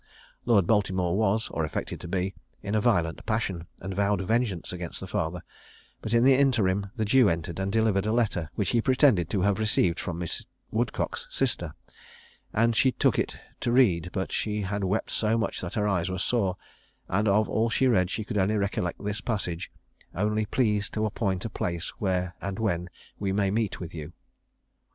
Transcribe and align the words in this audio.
Lord 0.45 0.65
Baltimore 0.65 1.15
was, 1.15 1.47
or 1.51 1.63
affected 1.63 1.99
to 1.99 2.07
be, 2.07 2.33
in 2.63 2.73
a 2.73 2.81
violent 2.81 3.23
passion, 3.27 3.67
and 3.81 3.93
vowed 3.93 4.19
vengeance 4.21 4.73
against 4.73 4.99
the 4.99 5.05
father; 5.05 5.43
but 6.01 6.11
in 6.11 6.23
the 6.23 6.33
interim 6.33 6.89
the 6.95 7.05
Jew 7.05 7.29
entered, 7.29 7.59
and 7.59 7.71
delivered 7.71 8.07
a 8.07 8.11
letter 8.11 8.49
which 8.55 8.71
he 8.71 8.81
pretended 8.81 9.29
to 9.29 9.41
have 9.41 9.59
received 9.59 9.99
from 9.99 10.17
Miss 10.17 10.43
Woodcock's 10.71 11.27
sister, 11.29 11.75
and 12.51 12.75
she 12.75 12.93
took 12.93 13.19
it 13.19 13.37
to 13.59 13.71
read: 13.71 14.09
but 14.11 14.31
she 14.31 14.61
had 14.61 14.83
wept 14.83 15.11
so 15.11 15.37
much 15.37 15.61
that 15.61 15.75
her 15.75 15.87
eyes 15.87 16.09
were 16.09 16.17
sore; 16.17 16.57
and 17.07 17.27
of 17.27 17.47
all 17.47 17.69
she 17.69 17.85
read, 17.85 18.09
she 18.09 18.23
could 18.23 18.39
only 18.39 18.57
recollect 18.57 19.03
this 19.03 19.21
passage: 19.21 19.69
"Only 20.15 20.47
please 20.47 20.89
to 20.97 21.05
appoint 21.05 21.45
a 21.45 21.49
place 21.51 21.89
where 21.99 22.33
and 22.41 22.57
when 22.57 22.89
we 23.19 23.31
may 23.33 23.51
meet 23.51 23.79
with 23.79 23.93
you." 23.93 24.13